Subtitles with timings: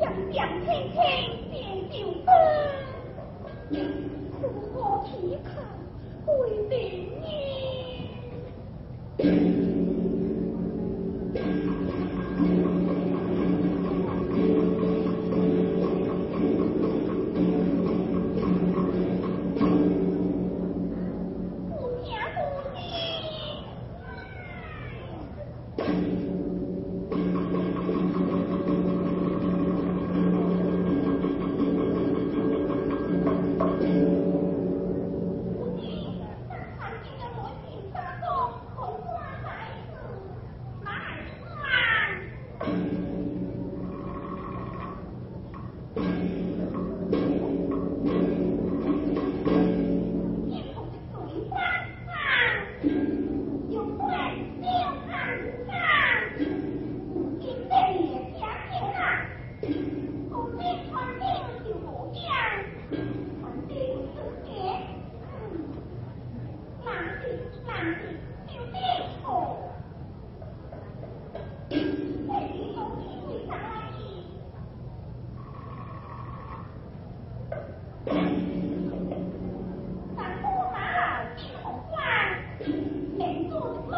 [0.00, 1.44] Dặm dặm, xinh xinh.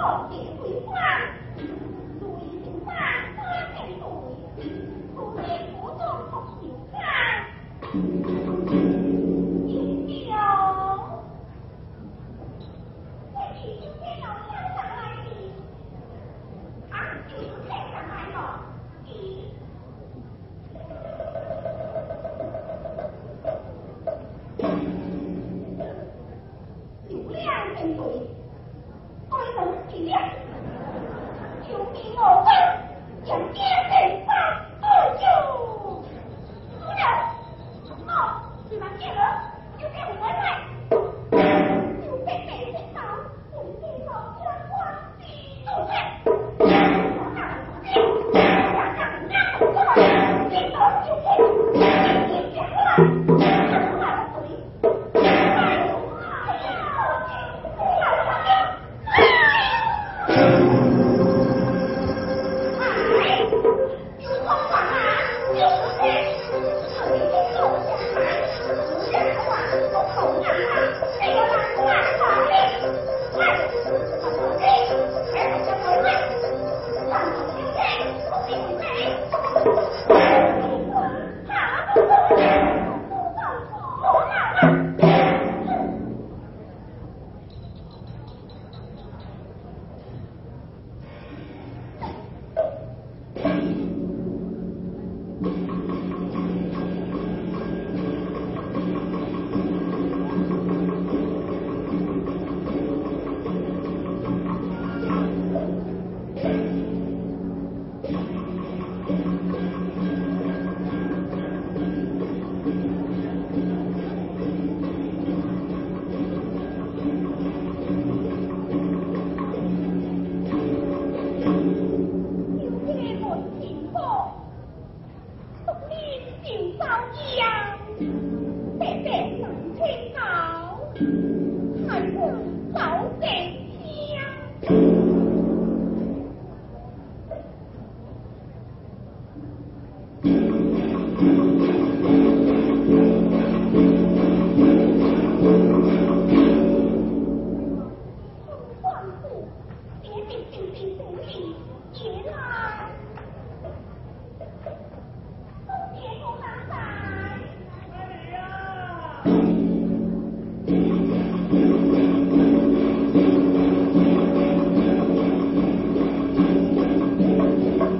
[0.08, 0.32] 我给
[0.62, 0.94] 桂花，
[2.20, 2.30] 桂
[2.84, 2.88] 花
[3.34, 3.38] 花
[3.74, 4.06] 正贵，
[5.16, 5.42] 如今
[5.82, 6.32] 我当红
[6.62, 7.90] 娘官，哎
[10.30, 10.32] 哟，
[13.34, 15.28] 这里就接到三奶奶的，
[16.92, 16.94] 啊，
[17.26, 17.30] 就
[17.64, 18.38] 接到来了，
[19.08, 19.10] 咦，
[27.08, 27.34] 就两
[27.66, 28.00] 个人对。
[29.98, 30.20] 你俩，
[31.66, 32.50] 求你老爸，
[33.24, 34.65] 求爹老爸。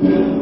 [0.05, 0.36] Amen.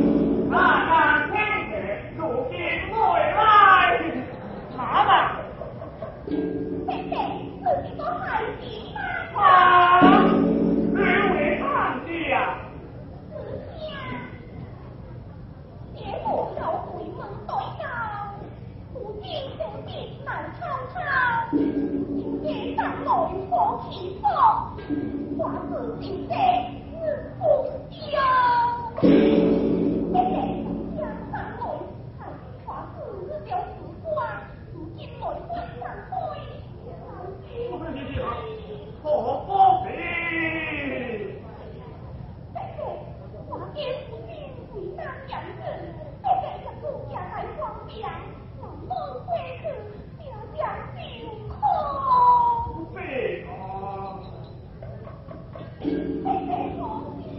[56.24, 57.34] Cô muốn bỏ đi,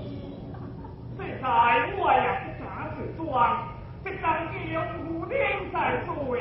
[1.18, 1.40] thế
[5.76, 6.36] 在做